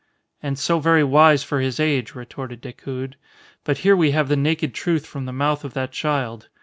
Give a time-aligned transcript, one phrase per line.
[0.41, 3.17] "And so very wise for his age," retorted Decoud.
[3.63, 6.49] "But here we have the naked truth from the mouth of that child.